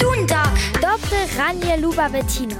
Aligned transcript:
Dundak. 0.00 0.58
Dobre 0.74 1.18
ranje 1.38 1.76
ljuba 1.82 2.08
Bettina. 2.12 2.56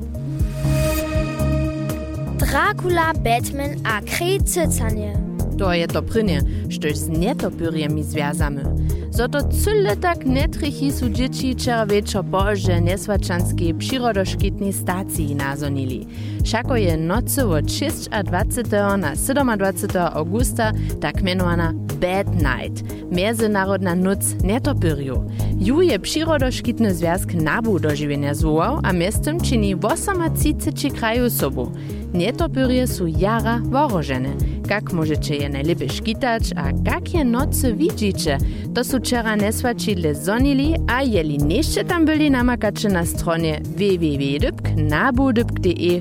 Dracula, 2.39 3.13
Batman 3.15 3.71
a 3.85 4.01
krejcycanie. 4.01 5.19
To 5.59 5.73
je 5.73 5.87
to 5.87 6.03
prynie, 6.03 6.41
štož 6.69 6.97
z 6.97 7.09
netopyrjemi 7.09 8.03
związamy. 8.03 8.74
Zoto 9.15 9.39
cyle 9.43 9.97
tak 9.97 10.27
netrychi 10.27 10.93
su 10.93 11.11
dzieci 11.11 11.55
wczoraj 11.55 11.87
wieczor 11.87 12.25
poże 12.25 12.81
neswaczanskiej 12.81 13.75
przyrodoszkitnej 13.75 14.73
stacji 14.73 15.35
nazonili. 15.35 16.07
Szako 16.45 16.77
je 16.77 16.97
nocy 16.97 17.47
od 17.47 17.73
6 17.73 18.09
a 18.11 18.23
20 18.23 18.97
na 18.97 19.15
27 19.15 19.97
augusta 20.13 20.73
tak 21.01 21.23
mianowana 21.23 21.73
Bad 21.75 22.27
Night, 22.35 22.95
Międzynarodna 23.11 23.95
noc 23.95 24.19
netopyrju. 24.45 25.25
Ju 25.61 25.83
je 25.83 25.99
przyrodoszkitny 25.99 26.95
związk 26.95 27.35
nabu 27.35 27.81
dożywienia 27.81 28.35
zwołał, 28.35 28.81
a 28.83 28.93
miestem 28.93 29.41
czyni 29.41 29.77
38 29.77 30.93
kraju 30.95 31.31
sobu. 31.31 31.73
Netopyrje 32.15 32.87
su 32.87 33.07
jara 33.07 33.61
worożene. 33.65 34.29
Jak 34.71 34.93
możecie 34.93 35.37
je 35.37 35.49
najlepiej 35.49 35.91
szkitać, 35.91 36.43
a 36.57 36.71
jakie 36.91 37.25
nocy 37.25 37.75
widzicie? 37.75 38.39
To 38.75 38.85
su 38.85 38.99
wczoraj 38.99 39.37
neswačidle 39.37 40.15
zonili, 40.15 40.75
a 40.87 41.03
jeli 41.03 41.39
jeszcze 41.57 41.85
tam 41.85 42.05
byli 42.05 42.31
namakacze 42.31 42.89
na 42.89 43.07
stronie 43.07 43.61
www.nabu.de, 43.65 45.43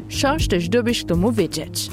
szoż 0.09 0.47
też 0.47 0.69
dobyś 0.69 1.06
tomu 1.06 1.31
wiedzieć. 1.31 1.90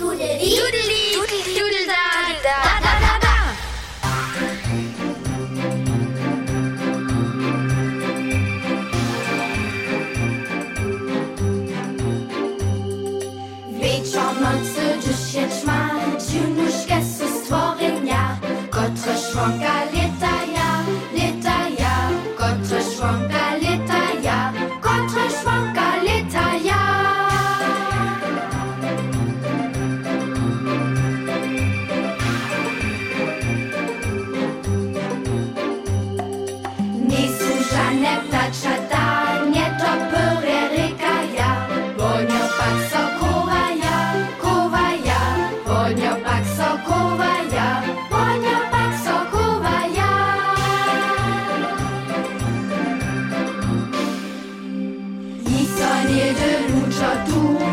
lucha 56.70 57.24
Do. 57.26 57.69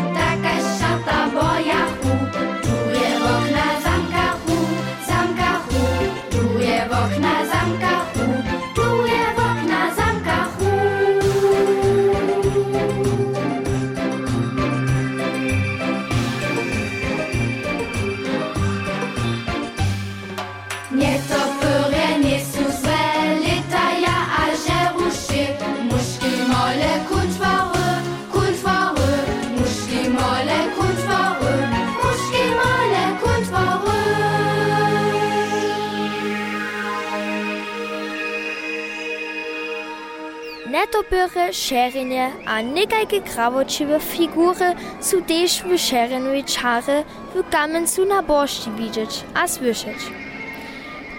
Netopyry, 41.10 41.52
szerenie 41.52 42.32
a 42.46 42.62
nekajke 42.62 43.20
krawočiwe 43.20 44.00
figury 44.00 44.74
su 45.00 45.22
też 45.22 45.62
w 45.62 45.78
szerenowej 45.78 46.44
czary 46.44 47.04
w 47.34 47.50
kamencu 47.50 48.04
na 48.04 48.22
bożci 48.22 48.70
widzieć 48.70 49.24
a 49.34 49.48
słyszeć. 49.48 49.96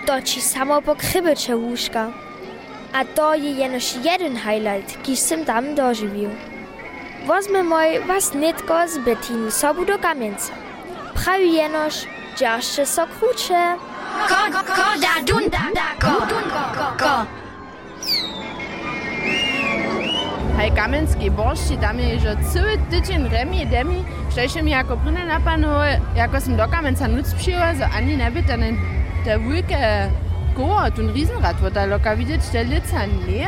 To 0.06 0.22
ci 0.22 0.42
samo 0.42 0.82
pokrybycze 0.82 1.56
łóżka. 1.56 2.08
A 2.94 3.06
to 3.06 3.36
je 3.36 3.52
jenoż 3.52 3.96
jeden 4.04 4.38
highlight, 4.38 5.04
kiż 5.04 5.20
sem 5.20 5.46
tam 5.46 5.76
dożywił. 5.76 6.30
Wozmy 7.26 7.64
moj 7.64 8.00
was 8.00 8.34
nitko 8.34 8.88
z 8.88 8.98
Bettiny 8.98 9.52
sobu 9.52 9.86
do 9.86 10.00
kamieńca. 10.00 10.54
Prawi 11.14 11.54
jenoż, 11.54 11.94
dziaszcze 12.38 12.86
so 12.86 13.08
krucze. 13.08 13.76
Ko, 14.28 14.64
ko, 14.64 14.84
da, 15.02 15.34
dunda, 15.34 15.62
da, 15.76 16.08
ko, 16.08 16.28
ko, 16.78 17.06
ko. 17.06 17.39
Hej 20.60 20.72
kamenskiej 20.72 21.32
bożci, 21.32 21.78
tam 21.78 22.00
je 22.00 22.20
że 22.20 22.36
cały 22.54 22.78
tydzień 22.90 23.30
remi 23.30 23.68
demi, 23.68 24.04
szczęście 24.32 24.64
mi 24.64 24.72
jako 24.72 24.98
prynę 24.98 25.26
napanuły, 25.26 25.88
jako 26.16 26.42
sam 26.42 26.58
do 26.58 26.68
kamenca 26.68 27.08
nuc 27.08 27.36
że 27.78 27.90
ani 27.98 28.18
by 28.32 28.44
ten 28.44 28.78
te 29.26 29.40
wielkie 29.40 30.10
koło, 30.56 30.92
ten 30.92 31.14
Riesenrad, 31.14 31.58
wo 31.62 31.72
da 31.72 31.86
loka 31.86 32.16
widzieć, 32.16 32.42
te 32.52 32.64
lica 32.64 33.06
nie. 33.06 33.48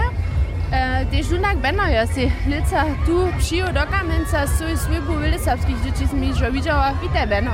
E, 0.71 1.05
Tež 1.05 1.27
Dunak 1.27 1.57
Benno 1.57 1.87
ja 1.87 2.07
si 2.07 2.31
lica 2.47 2.85
tu 3.05 3.27
přijo 3.37 3.73
do 3.73 3.81
Kamenca, 3.91 4.47
svoj 4.47 4.77
svibu 4.77 5.13
Vilisavských 5.19 5.81
dzieci 5.83 6.07
som 6.07 6.23
již 6.23 6.51
widziała. 6.51 6.93
Witaj 7.01 7.27
Benno. 7.27 7.51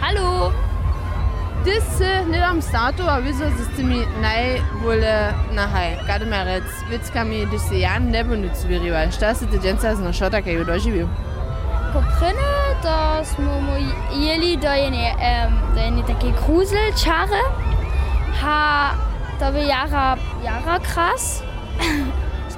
Hallo! 0.00 0.52
das 1.64 2.00
ist 2.00 2.28
nicht 2.28 2.42
am 2.42 2.60
startu, 2.60 3.02
aber 3.02 3.24
wieso 3.24 3.44
ist 3.44 3.58
es 3.58 3.84
naj 4.20 4.60
neu 4.82 5.00
nahaj. 5.54 5.98
Kada 6.06 6.26
me 6.26 6.44
rec, 6.44 6.62
vec 6.90 7.12
kam 7.12 7.32
je, 7.32 7.46
da 7.46 7.58
se 7.58 7.78
ja 7.78 7.98
ne 7.98 8.24
bo 8.24 8.36
nič 8.36 8.52
zviriva. 8.54 9.10
Šta 9.10 9.34
se 9.34 9.46
te 9.46 9.58
dženca 9.58 9.94
zna 9.94 10.12
šota, 10.12 10.42
kaj 10.42 10.52
je 10.52 10.64
doživil? 10.64 11.06
Po 11.92 12.00
prene, 12.18 12.52
da 12.82 13.24
smo 13.24 13.60
mu 13.60 13.76
jeli 14.26 14.56
do 14.56 14.68
ene, 14.68 15.14
um, 15.14 15.74
do 15.74 15.80
ene 15.80 16.02
take 16.06 16.32
kruzel 16.44 16.92
čare. 17.04 17.44
Ha, 18.40 18.90
to 19.38 19.52
bi 19.52 19.66
jara, 19.68 20.16
jara 20.44 20.78
kras. 20.78 21.42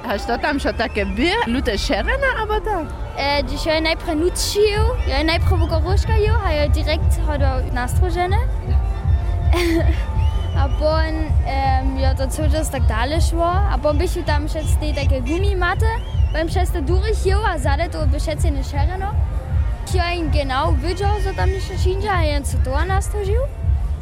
A 0.07 0.17
što 0.17 0.37
tam 0.37 0.59
što 0.59 0.73
take 0.73 1.05
bi? 1.05 1.31
Lute 1.47 1.77
šerena, 1.77 2.31
aber 2.43 2.61
da? 2.63 2.85
E, 3.17 3.43
když 3.43 3.65
ho 3.65 3.69
je 3.71 3.81
najprej 3.81 4.15
nučil, 4.15 4.83
jo 5.07 5.15
je 5.17 5.23
najprej 5.23 5.57
v 5.57 5.67
goruška 5.69 6.13
direkt 6.73 7.19
hodil 7.25 7.73
na 7.73 7.87
strožene. 7.87 8.37
Ja. 8.69 8.76
A 10.57 10.69
pon 10.79 11.15
um, 11.45 11.99
jo 11.99 12.15
to 12.17 12.27
codziennie 12.27 12.71
tak 12.71 12.83
dalej 12.83 13.21
szło, 13.21 13.51
a 13.51 13.77
pon 13.77 13.97
byś 13.97 14.11
tam 14.25 14.45
przez 14.45 14.77
te 14.77 14.93
takie 14.93 15.21
gumimaty, 15.21 15.85
beim 16.33 16.47
przez 16.47 16.71
te 16.71 16.81
jo, 17.25 17.37
a 17.47 17.57
zade 17.57 17.89
to 17.89 18.07
by 18.07 18.19
szedł 18.19 18.51
nie 18.51 18.63
szereno. 18.63 19.11
Ja 19.93 20.13
ihn 20.13 20.29
genau 20.31 20.73
widział, 20.73 21.15
co 21.23 21.33
tam 21.33 21.49
jeszcze 21.49 21.77
czynja, 21.77 22.13
a 22.13 22.23
jen 22.23 22.43
co 22.43 22.57
to 22.57 22.85
nastrożył. 22.85 23.41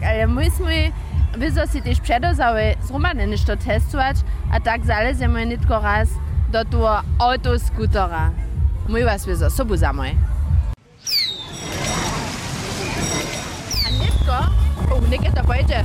Ale 0.02 0.28
my 0.28 0.52
sme 0.52 0.92
vizo 1.38 1.68
si 1.68 1.82
tež 1.82 2.00
předozały 2.00 2.76
z 2.82 2.92
Romane 2.92 3.28
nešto 3.28 3.58
testować, 3.58 4.18
a 4.52 4.60
tak 4.60 4.86
zalezemy 4.86 5.46
nitko 5.46 5.80
raz 5.80 6.10
do 6.52 6.66
toho 6.66 7.02
autoskutera. 7.20 8.32
Mój 8.88 9.04
was 9.04 9.26
vizo, 9.26 9.50
sobu 9.50 9.78
za 9.78 9.94
moj. 9.94 10.18
um 14.96 15.10
Nick 15.10 15.26
ist 15.26 15.36
der 15.36 15.44
Beute. 15.44 15.84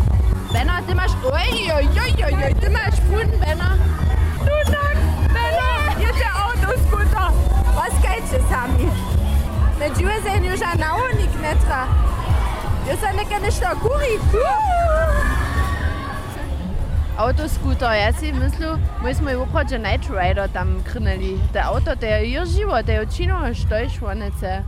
Benner, 0.53 0.81
sind 0.87 0.97
wir, 0.97 1.07
uiuiuiui, 1.29 2.55
sind 2.61 2.73
wir 2.73 2.93
Spuden, 2.93 3.41
Benner. 3.41 3.77
Du 4.39 4.71
sagst, 4.71 5.03
Benner, 5.29 5.97
hier 5.99 6.11
ist 6.11 6.21
der 6.21 6.35
Autoscooter. 6.47 7.33
Was 7.75 8.03
Geiles 8.03 8.45
haben 8.51 8.79
wir? 8.79 9.89
Mit 9.89 9.99
Jürgen 9.99 10.23
sehen 10.23 10.43
wir 10.43 10.57
schon 10.57 10.83
auch 10.83 11.13
nicht 11.15 11.41
netter. 11.41 11.87
Wir 12.87 12.97
sind 12.97 13.17
nicht 13.17 13.31
gerne 13.31 13.51
Staguri. 13.51 14.19
Uh. 14.33 14.39
Autoscooter, 17.17 17.95
ja, 17.95 18.13
sie 18.13 18.33
müssen, 18.33 18.83
müssen 19.03 19.27
wir 19.27 19.41
auch 19.41 19.51
gerade 19.51 19.79
Night 19.79 20.09
Rider 20.11 20.49
dann 20.49 20.83
kriegen. 20.85 21.41
Der 21.53 21.71
Auto, 21.71 21.95
der 21.95 22.19
hier 22.19 22.45
war, 22.69 22.83
der 22.83 23.07
Chino 23.09 23.43
ist 23.45 23.63
Stolz, 23.63 24.01
war 24.01 24.15
nicht 24.15 24.39
sehr. 24.39 24.65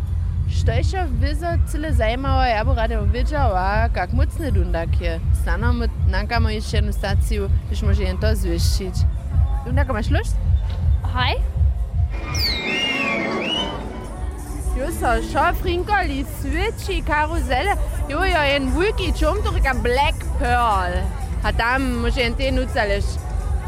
Šteša 0.52 1.06
viza 1.20 1.58
cele 1.66 1.92
zajmava, 1.92 2.46
ja 2.46 2.64
bo 2.64 2.74
rada 2.74 3.00
uvidela, 3.00 3.88
kak 3.94 4.12
mucne 4.12 4.50
dundak 4.50 5.00
je. 5.00 5.20
Stanamo, 5.42 5.84
eine 6.12 6.54
još 6.54 6.72
jednu 6.72 6.92
staciju, 6.92 7.50
još 7.70 7.82
može 7.82 8.02
jedan 8.02 8.20
to 8.20 8.34
zvišit. 8.34 8.94
Dundak, 9.66 9.88
imaš 9.88 10.10
lust? 10.10 10.36
Hi. 11.12 11.40
Jo, 14.78 14.90
so 14.90 15.22
schon 15.32 15.54
Frinkoli, 15.62 16.24
Switchy, 16.24 17.02
Karusselle. 17.06 17.76
Jo, 18.08 18.24
ja, 18.24 18.40
ein 18.40 18.72
Wiki, 18.76 19.12
Chumdruck, 19.12 19.66
ein 19.66 19.82
Black 19.82 20.16
Pearl. 20.38 20.92
Hat 21.42 21.58
da, 21.58 21.78
muss 21.78 22.16
ich 22.16 22.36
den 22.36 22.54
Nutzerlich. 22.54 23.04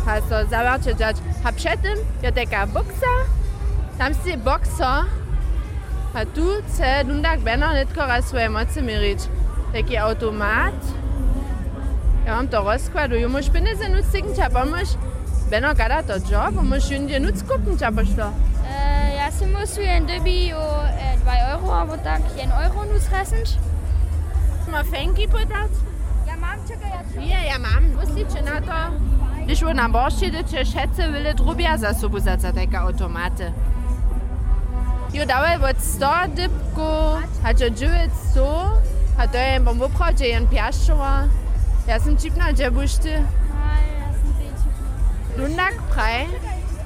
Hast 0.06 0.30
du, 0.30 0.34
also, 0.34 0.50
sag 0.50 0.64
mal, 0.64 1.14
Hab 1.44 1.60
Schatten, 1.60 1.98
ja, 2.22 2.30
Decker, 2.30 2.66
Boxer. 2.66 3.26
Da 3.98 4.04
haben 4.04 4.14
sie 4.24 4.36
Boxer 4.36 5.04
a 6.14 6.24
tu 6.24 6.62
se 6.68 7.04
dundak 7.04 7.40
bena 7.40 7.72
netko 7.72 8.00
raz 8.00 8.24
svoje 8.24 8.48
moce 8.48 8.82
mirič. 8.82 9.18
Taki 9.72 9.98
automat. 9.98 10.74
Ja 12.26 12.36
mam 12.36 12.48
to 12.48 12.62
rozkładu. 12.62 13.16
Ju 13.16 13.28
muš 13.28 13.50
peniaze 13.50 13.88
nuc 13.88 14.06
cyknča, 14.12 14.48
pomož 14.50 14.88
beno 15.50 15.74
kada 15.76 16.02
to 16.02 16.14
job, 16.30 16.54
muš 16.62 16.90
jundje 16.90 17.20
nuc 17.20 17.42
kupnča 17.42 17.90
pošlo. 17.90 18.32
Eh, 18.68 19.16
ja 19.16 19.30
si 19.30 19.46
musu 19.46 19.80
eh, 19.80 19.84
jen 19.84 20.06
dobi 20.06 20.52
o 20.54 20.66
2 21.24 21.52
euro, 21.52 21.72
abo 21.72 21.96
tak 21.96 22.20
1 22.36 22.64
euro 22.64 22.84
nuc 22.92 23.10
rasenč. 23.12 23.48
Ma 24.70 24.84
fenki 24.84 25.28
podat? 25.28 25.70
Ja 26.26 26.36
mam, 26.36 26.58
čekaj, 26.68 26.90
ja 26.90 27.02
čo? 27.12 27.20
Ja, 27.20 27.40
ja 27.42 27.58
mam. 27.58 27.84
Musliče 28.00 28.42
na 28.42 28.60
to. 28.60 28.78
Když 29.44 29.62
u 29.62 29.72
nám 29.72 29.92
borštěte, 29.92 30.42
če 30.42 30.64
šetce, 30.64 31.08
vyle 31.08 31.34
drubia 31.34 31.76
za 31.76 31.94
sobu 31.94 32.18
za 32.18 32.36
taka 32.36 32.78
automaty. 32.80 33.52
Dawaj 35.14 35.56
od 35.70 35.80
100 35.80 36.28
dybku, 36.28 36.90
a 37.44 37.54
dżodżyłec 37.54 38.10
su, 38.34 38.46
a 39.18 39.28
to 39.28 39.38
je 39.38 39.60
bom 39.60 39.82
ein 39.82 40.16
jen 40.18 40.46
piaszczowa. 40.46 41.28
Ja 41.86 41.94
jestem 41.94 42.16
cipna, 42.16 42.52
gdzie 42.52 42.70
buszty? 42.70 43.22
Lundak 45.36 45.74
praj, 45.94 46.26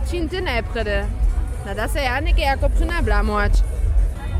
cinty 0.06 0.40
najpredy. 0.42 1.06
Na 1.66 1.74
das 1.74 1.94
je 1.94 2.02
ja 2.02 2.20
nieke 2.20 2.42
jako 2.42 2.70
pryna 2.70 3.02
blamoć. 3.02 3.52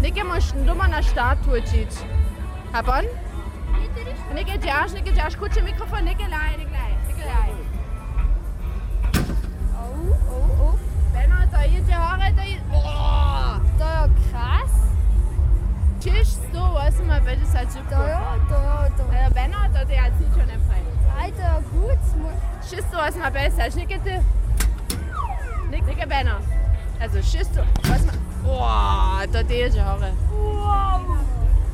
Nieke 0.03 0.25
moż 0.25 0.53
doma 0.67 0.89
na 0.89 1.03
start 1.03 1.39
wrócić. 1.41 1.91
A 2.73 2.83
pan? 2.83 3.05
Nieke 4.35 4.59
dziasz, 4.59 4.93
nieke 4.93 5.13
dziasz, 5.13 5.37
kucie 5.37 5.63
mikrofon, 5.63 6.05
nieke 6.05 6.29
laj, 6.29 6.59
nieke 6.59 6.71
laj, 6.71 6.93
nieke 7.09 7.23
gleich. 7.23 7.69
Oh, 9.75 10.33
oh, 10.33 10.61
oh. 10.61 10.79
Benno, 11.13 11.37
to 11.53 11.63
jedzie, 11.63 11.95
hore, 11.95 12.33
to 12.37 12.43
jedzie 12.43 13.38
teuer 13.79 14.09
krass. 14.31 14.71
Tisch 16.01 16.35
so, 16.53 16.75
weißt 16.75 17.01
du 17.01 17.05
mal, 17.05 17.25
weil 17.25 17.37
das 17.37 17.55
halt 17.55 17.73
so 17.73 17.79
cool 17.81 17.97
Teuer, 17.97 18.37
teuer, 18.49 18.89
teuer. 18.97 19.25
Also 19.25 19.35
wenn 19.35 19.53
er, 19.53 19.69
da 19.73 19.85
der 19.85 20.05
hat 20.05 20.13
schon 20.33 20.49
empfehlen. 20.49 20.89
Alter, 21.21 21.63
gut. 21.73 21.99
Schiss 22.69 22.85
du, 22.91 22.97
was 22.97 23.17
mal 23.17 23.31
besser. 23.31 23.71
Schnickete. 23.71 24.23
Nick, 25.71 25.87
Nick, 25.87 26.09
Banner. 26.09 26.39
Also 27.01 27.23
schiss 27.23 27.51
du, 27.51 27.61
mal. 27.89 28.15
Boah, 28.45 29.25
da 29.33 29.43
der 29.43 29.67
ist 29.67 29.79
Haare. 29.79 30.13
Wow. 30.31 31.17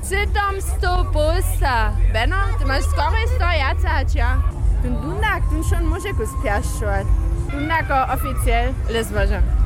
Sit 0.02 0.28
du 0.34 1.04
Bussa. 1.12 1.92
Banner, 2.12 2.44
du 2.60 2.66
meinst 2.66 2.94
gar 2.96 3.10
nicht 3.10 3.32
da, 3.38 3.52
ja, 3.52 3.76
Zeit, 3.78 3.92
halt, 3.92 4.14
ja. 4.14 4.42
Du 4.82 4.90
Dundag, 4.90 5.42
du 5.50 5.62
schon 5.62 5.86
Muschelkuss, 5.86 6.30
Perschort. 6.42 7.06
Dundag 7.50 8.12
offiziell, 8.12 8.74
alles 8.88 9.14
war 9.14 9.26
schon. 9.26 9.63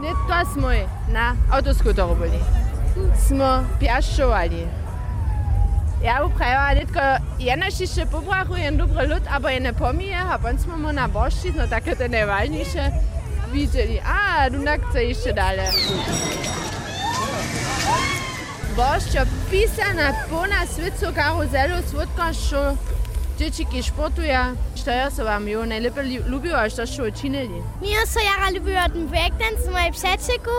Ne, 0.00 0.12
to 0.28 0.52
smo 0.52 0.68
na 1.08 1.36
avtoskuteru 1.50 2.14
bili. 2.14 2.40
Smo 3.26 3.64
pjaščovali. 3.80 4.66
Ja, 6.04 6.24
upravo, 6.24 6.74
detko, 6.74 7.00
jedna 7.42 7.70
si 7.74 7.86
še 7.90 8.04
pobrahu, 8.06 8.54
en 8.62 8.76
dobro 8.78 9.02
lud, 9.10 9.26
ampak 9.26 9.52
je 9.56 9.60
ne 9.60 9.72
pomije, 9.72 10.14
a 10.14 10.38
pa 10.38 10.52
smo 10.58 10.76
mu 10.78 10.92
na 10.94 11.08
bošči, 11.10 11.50
no 11.56 11.66
tako 11.66 11.96
da 11.98 12.08
ne 12.08 12.24
valjniše 12.26 12.84
videli. 13.52 13.98
A, 14.04 14.46
runak 14.54 14.86
se 14.92 15.02
išče 15.10 15.32
dalje. 15.32 15.66
Bošča 18.76 19.26
pisana 19.50 20.12
po 20.30 20.46
nas, 20.46 20.76
svet 20.76 20.94
so 21.00 21.10
karuzelo, 21.14 21.82
svodka 21.90 22.30
šo. 22.32 22.64
Dječiki 23.38 23.82
športuja, 23.82 24.52
što 24.80 24.90
ja 24.90 25.10
se 25.10 25.24
vam 25.24 25.48
jo 25.48 25.66
najlepše 25.66 26.02
ljubila, 26.02 26.68
što 26.70 26.86
ste 26.86 27.02
učinili? 27.02 27.62
Mi 27.80 27.88
so 28.06 28.18
jara 28.28 28.50
ljubila 28.54 28.88
ten 28.88 29.08
breakdance 29.08 29.62
v 29.68 29.72
mojem 29.72 29.92
pšečeku, 29.92 30.58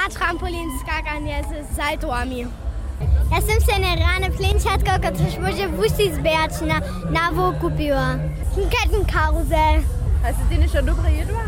a 0.00 0.08
trampolin 0.14 0.68
skakanje 0.82 1.42
s 1.48 1.76
sajtovami. 1.76 2.40
Ja 3.32 3.40
sem 3.40 3.60
se 3.66 3.74
na 3.80 3.94
rane 3.94 4.28
plenčatka, 4.36 4.92
kot 5.02 5.16
se 5.18 5.40
može 5.40 5.66
vušti 5.66 6.14
zbejač 6.14 6.54
na 6.60 6.78
navo 7.10 7.54
kupila. 7.60 8.08
Ketten 8.54 9.04
karuzel. 9.12 9.76
Hast 10.22 10.38
du 10.40 10.56
den 10.56 10.68
schon 10.68 10.86
dobro 10.86 11.08
jedla? 11.18 11.44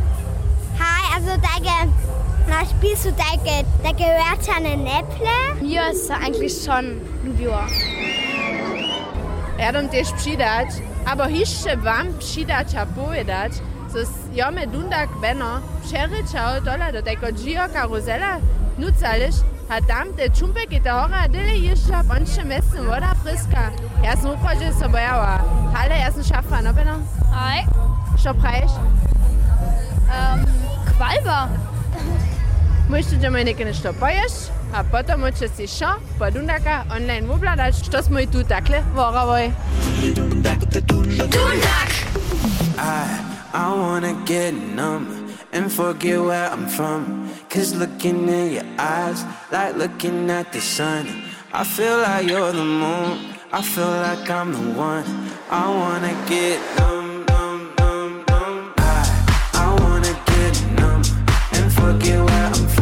Hi, 0.80 1.02
also 1.14 1.32
danke. 1.48 1.76
Na, 2.48 2.64
spielst 2.64 3.04
du 3.04 3.12
deine, 3.22 3.64
deine 3.82 4.06
Wörter 4.18 4.56
an 4.56 4.64
den 4.64 4.82
Näpple? 4.84 5.36
Mir 5.60 5.82
ist 5.92 6.10
eigentlich 6.10 6.54
schon 6.64 6.84
Ljubila. 7.24 7.66
Eram 9.62 9.88
te 9.88 10.04
spšidać, 10.04 10.68
albo 11.06 11.28
jeszcze 11.28 11.76
wam 11.76 12.12
spšidać 12.12 12.74
a 12.74 12.86
povedać, 12.86 13.52
so 13.92 13.98
jome 14.32 14.66
dundak 14.66 15.08
beno, 15.20 15.60
przeryczał 15.84 16.60
dola 16.64 16.92
do 16.92 17.02
tego 17.02 17.32
dzio 17.32 17.60
karuzela, 17.72 18.38
nucalisz, 18.78 19.36
a 19.68 19.80
tam 19.80 20.14
te 20.14 20.30
czumpeki 20.30 20.80
te 20.80 20.90
hora 20.90 21.28
dyle 21.28 21.56
jeżdża, 21.56 22.04
bądźcie 22.04 22.44
mesnym 22.44 22.86
woda 22.86 23.14
pryska. 23.24 23.70
Ja 24.02 24.16
sam 24.16 24.30
uchodzę 24.30 24.72
sobie 24.72 24.88
bojała, 24.88 25.42
ale 25.76 25.98
ja 25.98 26.12
sam 26.12 26.24
szafa, 26.24 26.56
no 26.56 26.62
ne, 26.62 26.74
beno. 26.74 26.98
Hej. 27.32 27.66
Co 28.22 28.34
prajesz? 28.34 28.72
Um, 28.72 30.40
ähm, 30.40 30.46
Qualba. 30.98 31.48
Möchtest 32.88 33.16
du 33.16 33.18
dir 33.18 33.30
meine 33.30 33.54
Kinder 33.54 33.74
stoppen? 33.74 34.08
A 34.72 34.82
potom 34.82 35.20
můžete 35.20 35.48
si 35.48 35.68
šo 35.68 35.86
po 36.18 36.24
Dundaka 36.30 36.86
online 36.96 37.28
obladać, 37.28 37.84
što 37.84 38.02
smo 38.02 38.18
i 38.18 38.26
tu 38.26 38.44
takle 38.44 38.84
vorovoj. 38.92 39.52
I, 42.78 43.04
I 43.54 43.76
wanna 43.76 44.12
get 44.24 44.54
numb 44.76 45.06
and 45.52 45.72
forget 45.72 46.18
where 46.20 46.48
I'm 46.50 46.68
from. 46.68 47.28
Cause 47.50 47.76
looking 47.76 48.28
in 48.28 48.52
your 48.52 48.64
eyes, 48.78 49.24
like 49.52 49.76
looking 49.76 50.30
at 50.30 50.52
the 50.52 50.60
sun. 50.60 51.06
I 51.52 51.64
feel 51.64 51.98
like 51.98 52.30
you're 52.30 52.52
the 52.52 52.64
moon, 52.64 53.18
I 53.52 53.62
feel 53.62 53.90
like 53.90 54.30
I'm 54.30 54.52
the 54.52 54.80
one. 54.80 55.04
I 55.50 55.68
wanna 55.68 56.14
get 56.28 56.58
numb, 56.78 57.24
numb, 57.28 57.74
numb, 57.78 58.24
numb. 58.28 58.72
I, 58.78 59.04
I 59.54 59.66
wanna 59.82 60.14
get 60.26 60.62
numb 60.80 61.02
and 61.52 61.72
forget 61.72 62.24
where 62.24 62.46
I'm 62.46 62.68
from. 62.68 62.81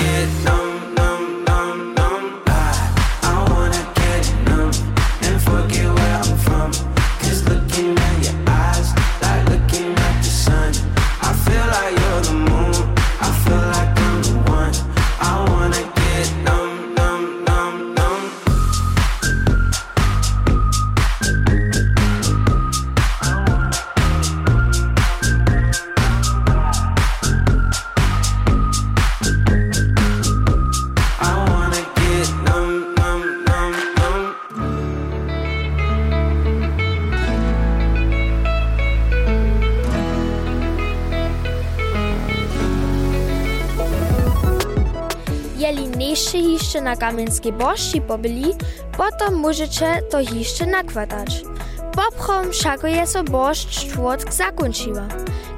jeszcze 46.81 46.83
na 46.83 46.95
Kamienskiej 46.95 47.53
Bożci 47.53 48.01
pobyli, 48.01 48.53
potom 48.97 49.35
możecie 49.35 50.01
to 50.09 50.25
hiszcze 50.25 50.65
nakładać. 50.65 51.43
Poprom 51.95 52.51
wszako 52.51 52.87
je 52.87 53.07
so 53.07 53.23
Bożcz 53.23 53.87
czwartk 53.87 54.33
zakończyła. 54.33 55.07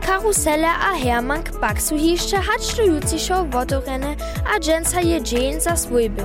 Karusele 0.08 0.68
a 0.68 0.98
Hermann 1.04 1.44
pak 1.62 1.82
su 1.82 1.98
hiszcze 1.98 2.38
hacztujucišo 2.38 3.46
wotvorene 3.46 4.16
a 4.56 4.60
dženca 4.60 5.02
je 5.02 5.22
dżeń 5.22 5.62
za 5.62 5.76
swójby. 5.76 6.24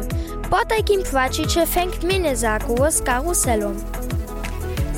Po 0.51 0.65
takim 0.65 1.03
płacicie 1.03 1.67
fängt 1.67 2.05
mnie 2.05 2.37
zakoło 2.37 2.91
z 2.91 3.03
karuselą. 3.03 3.75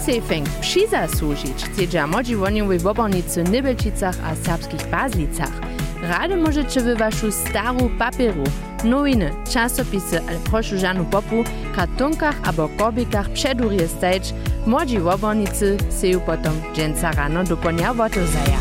Se 0.06 0.20
fängt 0.20 0.50
přizasłužić, 0.60 1.64
chcedźa 1.64 2.06
modzi 2.06 2.36
woniowej 2.36 2.78
w 2.78 2.86
obornicy 2.86 3.44
Nybelčicach 3.44 4.16
a 4.24 4.46
serbskich 4.46 4.90
Bazlicach. 4.90 5.69
Rady 6.02 6.36
możecie 6.36 6.80
wy 6.80 6.96
waszu 6.96 7.32
staru 7.32 7.90
papieru, 7.98 8.44
nowiny, 8.84 9.30
časopisy, 9.50 10.20
ale 10.28 10.38
prošu 10.38 10.78
žanu 10.78 11.04
popu, 11.04 11.44
kartonkach 11.76 12.36
abo 12.48 12.68
korbikach 12.68 13.30
przedurje 13.30 13.88
stajć, 13.88 14.34
modzi 14.66 14.98
w 14.98 15.06
obornicy 15.06 15.76
seju 15.90 16.20
potom 16.20 16.52
dżęca 16.74 17.10
rano 17.12 17.44
do 17.44 17.56
ponia 17.56 17.94
wotozaja. 17.94 18.58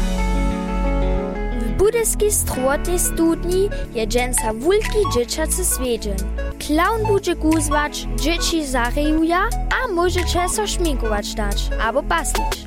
W 1.59 1.77
budyskiej 1.77 2.31
strotnej 2.31 2.99
studni 2.99 3.69
je 3.95 4.07
dżęca 4.07 4.53
wulki 4.53 4.99
dzieciacy 5.15 5.65
swiedzień. 5.65 6.17
Klaun 6.67 7.13
będzie 7.13 7.35
guzwać, 7.35 8.07
dzieci 8.15 8.65
zarejuja, 8.65 9.39
a 9.83 9.93
możecie 9.93 10.49
so 10.49 10.67
szminkować 10.67 11.33
dać, 11.33 11.69
albo 11.83 12.03
paslić. 12.03 12.65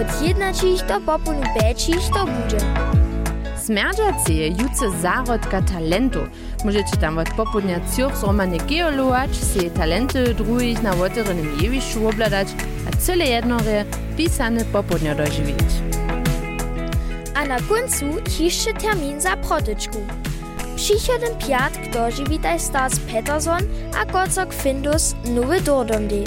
Odjednać 0.00 0.64
ich 0.64 0.86
do 0.86 1.00
popunu 1.00 1.42
beči 1.60 1.90
ich 1.90 2.10
to 2.10 2.24
bude. 2.26 3.09
Smerdžace 3.60 4.32
je 4.32 4.48
juce 4.48 4.90
zarodka 5.02 5.62
talentu. 5.62 6.20
Możecie 6.64 6.96
tam 6.96 7.18
od 7.18 7.30
popudnia 7.36 7.80
ciuch 7.96 8.16
zromanie 8.16 8.58
geolować, 8.58 9.36
se 9.36 9.70
talenty 9.70 10.34
druhých 10.34 10.82
na 10.82 10.92
woterynym 10.92 11.60
jewišću 11.60 12.08
obladać, 12.08 12.48
a 12.88 12.96
cyle 12.96 13.24
jednore 13.24 13.84
pisane 14.16 14.64
popudnia 14.64 15.14
dożywić. 15.14 15.70
A 17.34 17.44
na 17.44 17.56
końcu 17.68 18.04
jeszcze 18.40 18.72
termin 18.72 19.20
za 19.20 19.36
protyczku. 19.36 19.98
Przychodem 20.76 21.38
piatk 21.48 21.92
dożywitaj 21.92 22.60
Stars 22.60 23.00
Peterson 23.00 23.62
a 24.00 24.04
Gocok 24.12 24.54
Findus 24.54 25.14
nowy 25.24 25.60
Dordomdy. 25.60 26.24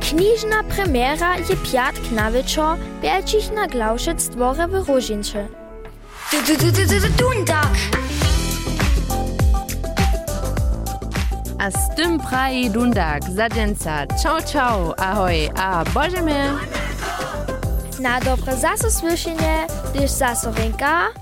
Kniżna 0.00 0.62
premiera 0.76 1.36
je 1.36 1.56
piatk 1.72 2.12
na 2.12 2.30
wieczór, 2.30 2.76
wielcich 3.02 3.52
na 3.52 3.66
Glauszec 3.66 4.28
dworze 4.28 4.68
w 4.68 4.88
Różincze. 4.88 5.65
Doendak. 7.18 7.76
A 11.58 11.70
stum 11.70 12.18
praji 12.18 12.68
Dundak, 12.68 13.22
zadenca, 13.30 14.06
čau 14.18 14.42
čau, 14.42 14.90
ahoj 14.98 15.48
a 15.54 15.84
bože 15.94 16.22
me. 16.22 16.50
Na 18.02 18.18
dobro 18.18 18.56
zaso 18.58 18.90
slyšenie, 18.90 19.66
když 19.94 20.10
zaso 20.10 20.50
venka. 20.50 21.14